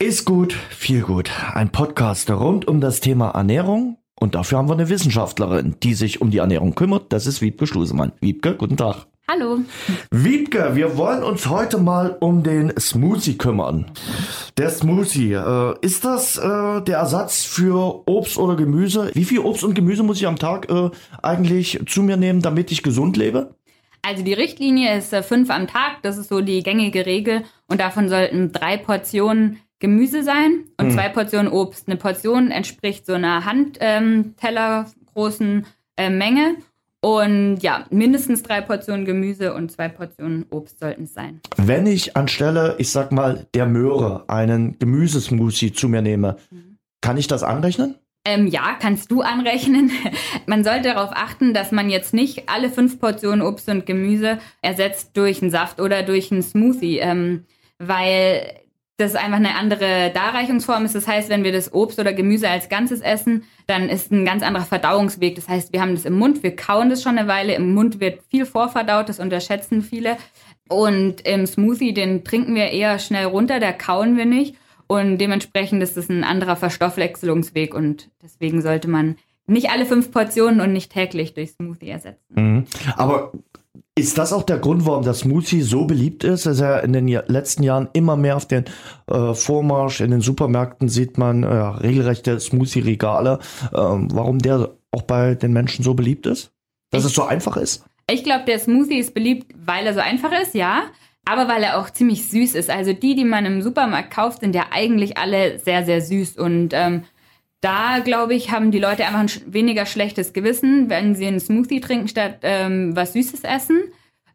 [0.00, 1.28] Ist gut, viel gut.
[1.54, 3.98] Ein Podcast rund um das Thema Ernährung.
[4.14, 7.12] Und dafür haben wir eine Wissenschaftlerin, die sich um die Ernährung kümmert.
[7.12, 8.12] Das ist Wiebke Schlusemann.
[8.20, 9.06] Wiebke, guten Tag.
[9.28, 9.58] Hallo.
[10.12, 13.90] Wiebke, wir wollen uns heute mal um den Smoothie kümmern.
[14.56, 19.10] Der Smoothie, äh, ist das äh, der Ersatz für Obst oder Gemüse?
[19.14, 20.90] Wie viel Obst und Gemüse muss ich am Tag äh,
[21.24, 23.56] eigentlich zu mir nehmen, damit ich gesund lebe?
[24.02, 27.80] Also die Richtlinie ist äh, fünf am Tag, das ist so die gängige Regel und
[27.80, 30.92] davon sollten drei Portionen Gemüse sein und hm.
[30.92, 31.88] zwei Portionen Obst.
[31.88, 36.56] Eine Portion entspricht so einer Handteller ähm, großen äh, Menge.
[37.00, 41.40] Und ja, mindestens drei Portionen Gemüse und zwei Portionen Obst sollten es sein.
[41.56, 46.78] Wenn ich anstelle, ich sag mal, der Möhre einen Gemüsesmoothie zu mir nehme, mhm.
[47.00, 47.94] kann ich das anrechnen?
[48.24, 49.92] Ähm, ja, kannst du anrechnen.
[50.46, 55.16] man sollte darauf achten, dass man jetzt nicht alle fünf Portionen Obst und Gemüse ersetzt
[55.16, 57.44] durch einen Saft oder durch einen Smoothie, ähm,
[57.78, 58.42] weil
[58.98, 60.96] das einfach eine andere Darreichungsform ist.
[60.96, 64.42] Das heißt, wenn wir das Obst oder Gemüse als Ganzes essen, dann ist ein ganz
[64.42, 65.36] anderer Verdauungsweg.
[65.36, 67.54] Das heißt, wir haben das im Mund, wir kauen das schon eine Weile.
[67.54, 70.16] Im Mund wird viel vorverdaut, das unterschätzen viele.
[70.68, 74.56] Und im Smoothie, den trinken wir eher schnell runter, da kauen wir nicht.
[74.88, 79.16] Und dementsprechend ist das ein anderer Verstoffwechselungsweg und deswegen sollte man
[79.48, 82.34] nicht alle fünf Portionen und nicht täglich durch Smoothie ersetzen.
[82.34, 82.64] Mhm.
[82.96, 83.32] Aber
[83.98, 86.46] ist das auch der Grund, warum der Smoothie so beliebt ist?
[86.46, 88.64] Dass er in den letzten Jahren immer mehr auf den
[89.10, 93.40] äh, Vormarsch in den Supermärkten sieht man äh, regelrechte Smoothie-Regale.
[93.74, 96.52] Ähm, warum der auch bei den Menschen so beliebt ist?
[96.90, 97.84] Dass ich, es so einfach ist?
[98.08, 100.84] Ich glaube, der Smoothie ist beliebt, weil er so einfach ist, ja.
[101.24, 102.70] Aber weil er auch ziemlich süß ist.
[102.70, 106.38] Also die, die man im Supermarkt kauft, sind ja eigentlich alle sehr, sehr süß.
[106.38, 107.02] Und ähm,
[107.60, 111.80] da, glaube ich, haben die Leute einfach ein weniger schlechtes Gewissen, wenn sie einen Smoothie
[111.80, 113.82] trinken, statt ähm, was Süßes essen.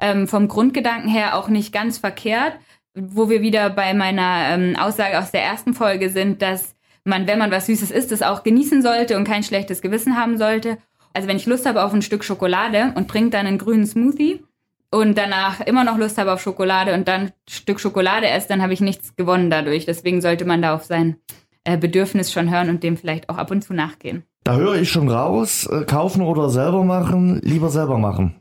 [0.00, 2.54] Ähm, vom Grundgedanken her auch nicht ganz verkehrt,
[2.94, 7.38] wo wir wieder bei meiner ähm, Aussage aus der ersten Folge sind, dass man, wenn
[7.38, 10.78] man was Süßes isst, das auch genießen sollte und kein schlechtes Gewissen haben sollte.
[11.12, 14.42] Also wenn ich Lust habe auf ein Stück Schokolade und trinke dann einen grünen Smoothie
[14.90, 18.62] und danach immer noch Lust habe auf Schokolade und dann ein Stück Schokolade esse, dann
[18.62, 19.84] habe ich nichts gewonnen dadurch.
[19.84, 21.16] Deswegen sollte man da auf sein
[21.64, 24.24] äh, Bedürfnis schon hören und dem vielleicht auch ab und zu nachgehen.
[24.44, 28.36] Da höre ich schon raus, äh, kaufen oder selber machen, lieber selber machen.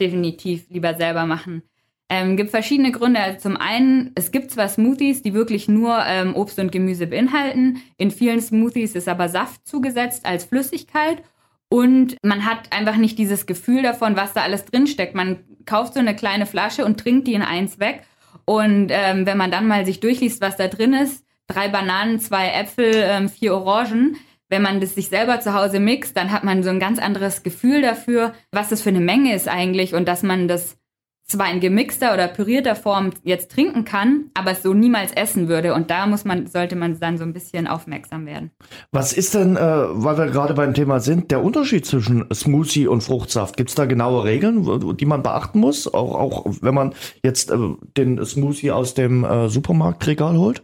[0.00, 1.62] Definitiv lieber selber machen.
[2.10, 3.20] Ähm, gibt verschiedene Gründe.
[3.20, 7.78] Also zum einen, es gibt zwar Smoothies, die wirklich nur ähm, Obst und Gemüse beinhalten.
[7.96, 11.22] In vielen Smoothies ist aber Saft zugesetzt als Flüssigkeit.
[11.70, 15.14] Und man hat einfach nicht dieses Gefühl davon, was da alles drinsteckt.
[15.14, 18.02] Man kauft so eine kleine Flasche und trinkt die in eins weg.
[18.44, 22.48] Und ähm, wenn man dann mal sich durchliest, was da drin ist, drei Bananen, zwei
[22.48, 24.16] Äpfel, ähm, vier Orangen.
[24.48, 27.42] Wenn man das sich selber zu Hause mixt, dann hat man so ein ganz anderes
[27.42, 30.76] Gefühl dafür, was das für eine Menge ist eigentlich und dass man das
[31.26, 35.74] zwar in gemixter oder pürierter Form jetzt trinken kann, aber es so niemals essen würde.
[35.74, 38.50] Und da muss man, sollte man dann so ein bisschen aufmerksam werden.
[38.92, 43.02] Was ist denn, äh, weil wir gerade beim Thema sind, der Unterschied zwischen Smoothie und
[43.02, 43.56] Fruchtsaft?
[43.56, 45.92] Gibt es da genaue Regeln, die man beachten muss?
[45.92, 47.56] Auch, auch wenn man jetzt äh,
[47.96, 50.62] den Smoothie aus dem äh, Supermarktregal holt?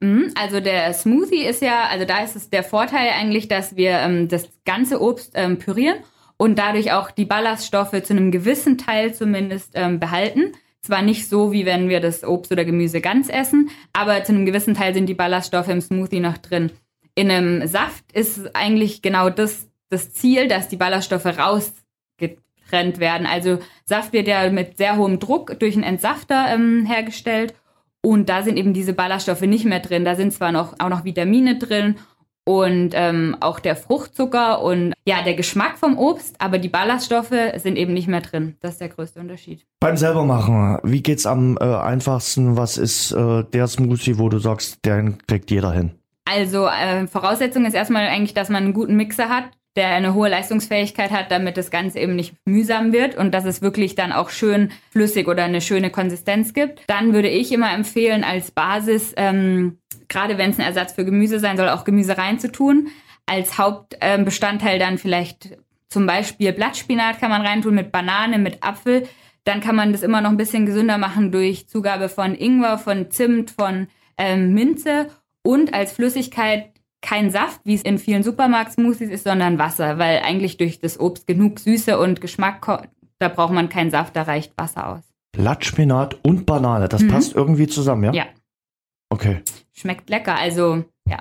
[0.00, 3.92] Mhm, also der Smoothie ist ja, also da ist es der Vorteil eigentlich, dass wir
[3.92, 5.98] ähm, das ganze Obst ähm, pürieren
[6.36, 10.52] und dadurch auch die Ballaststoffe zu einem gewissen Teil zumindest ähm, behalten.
[10.80, 14.46] Zwar nicht so, wie wenn wir das Obst oder Gemüse ganz essen, aber zu einem
[14.46, 16.72] gewissen Teil sind die Ballaststoffe im Smoothie noch drin.
[17.14, 23.26] In einem Saft ist eigentlich genau das, das Ziel, dass die Ballaststoffe rausgetrennt werden.
[23.26, 27.54] Also Saft wird ja mit sehr hohem Druck durch einen Entsafter ähm, hergestellt
[28.02, 30.04] und da sind eben diese Ballaststoffe nicht mehr drin.
[30.04, 31.96] Da sind zwar noch, auch noch Vitamine drin
[32.44, 37.76] und ähm, auch der Fruchtzucker und ja, der Geschmack vom Obst, aber die Ballaststoffe sind
[37.76, 38.56] eben nicht mehr drin.
[38.60, 39.64] Das ist der größte Unterschied.
[39.80, 42.56] Beim selbermachen, wie geht's am äh, einfachsten?
[42.56, 45.92] Was ist äh, der Smoothie, wo du sagst, den kriegt jeder hin?
[46.24, 49.44] Also äh, Voraussetzung ist erstmal eigentlich, dass man einen guten Mixer hat,
[49.76, 53.62] der eine hohe Leistungsfähigkeit hat, damit das Ganze eben nicht mühsam wird und dass es
[53.62, 56.82] wirklich dann auch schön flüssig oder eine schöne Konsistenz gibt.
[56.86, 59.78] Dann würde ich immer empfehlen, als Basis, ähm,
[60.08, 62.88] gerade wenn es ein Ersatz für Gemüse sein soll, auch Gemüse reinzutun.
[63.24, 65.56] Als Hauptbestandteil dann vielleicht
[65.88, 69.08] zum Beispiel Blattspinat kann man reintun mit Banane, mit Apfel.
[69.44, 73.10] Dann kann man das immer noch ein bisschen gesünder machen durch Zugabe von Ingwer, von
[73.10, 75.08] Zimt, von ähm, Minze
[75.42, 76.71] und als Flüssigkeit
[77.02, 81.26] kein Saft, wie es in vielen Supermarkt-Smoothies ist, sondern Wasser, weil eigentlich durch das Obst
[81.26, 82.88] genug Süße und Geschmack,
[83.18, 85.00] da braucht man keinen Saft, da reicht Wasser aus.
[85.32, 87.08] Blattspinat und Banane, das mhm.
[87.08, 88.12] passt irgendwie zusammen, ja?
[88.12, 88.26] Ja.
[89.10, 89.42] Okay.
[89.72, 91.18] Schmeckt lecker, also ja.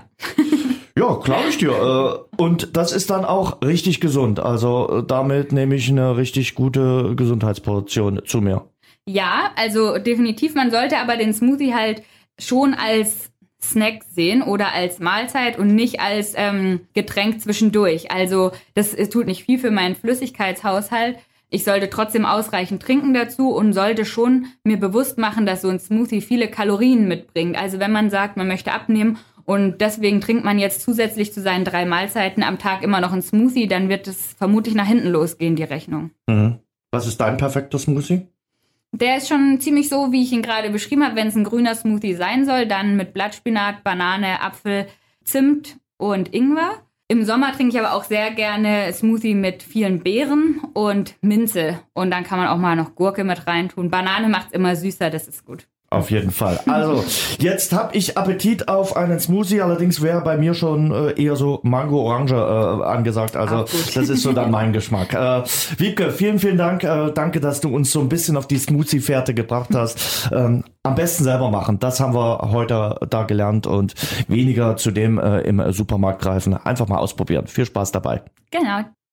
[0.98, 1.72] ja, glaube ich dir.
[1.72, 4.40] Äh, und das ist dann auch richtig gesund.
[4.40, 8.68] Also äh, damit nehme ich eine richtig gute Gesundheitsportion zu mir.
[9.08, 10.56] Ja, also definitiv.
[10.56, 12.04] Man sollte aber den Smoothie halt
[12.40, 13.31] schon als
[13.64, 18.12] Snack sehen oder als Mahlzeit und nicht als ähm, Getränk zwischendurch.
[18.12, 21.18] Also das tut nicht viel für meinen Flüssigkeitshaushalt.
[21.50, 25.80] Ich sollte trotzdem ausreichend trinken dazu und sollte schon mir bewusst machen, dass so ein
[25.80, 27.58] Smoothie viele Kalorien mitbringt.
[27.58, 31.66] Also wenn man sagt, man möchte abnehmen und deswegen trinkt man jetzt zusätzlich zu seinen
[31.66, 35.58] drei Mahlzeiten am Tag immer noch ein Smoothie, dann wird es vermutlich nach hinten losgehen,
[35.58, 36.12] die Rechnung.
[36.28, 36.60] Mhm.
[36.92, 38.28] Was ist dein perfekter Smoothie?
[38.94, 41.16] Der ist schon ziemlich so, wie ich ihn gerade beschrieben habe.
[41.16, 44.88] Wenn es ein grüner Smoothie sein soll, dann mit Blattspinat, Banane, Apfel,
[45.24, 46.82] Zimt und Ingwer.
[47.08, 51.80] Im Sommer trinke ich aber auch sehr gerne Smoothie mit vielen Beeren und Minze.
[51.94, 53.90] Und dann kann man auch mal noch Gurke mit reintun.
[53.90, 55.68] Banane macht es immer süßer, das ist gut.
[55.92, 56.58] Auf jeden Fall.
[56.68, 57.04] Also,
[57.40, 61.60] jetzt habe ich Appetit auf einen Smoothie, allerdings wäre bei mir schon äh, eher so
[61.64, 63.36] Mango-Orange äh, angesagt.
[63.36, 65.14] Also, das ist so dann mein Geschmack.
[65.14, 65.44] Äh,
[65.78, 66.86] Wiebke, vielen, vielen Dank.
[66.86, 70.30] Äh, danke, dass du uns so ein bisschen auf die Smoothie-Fährte gebracht hast.
[70.32, 71.78] Ähm, am besten selber machen.
[71.80, 73.94] Das haben wir heute da gelernt und
[74.30, 76.54] weniger zu dem äh, im Supermarkt greifen.
[76.54, 77.48] Einfach mal ausprobieren.
[77.48, 78.22] Viel Spaß dabei.
[78.52, 78.84] Genau.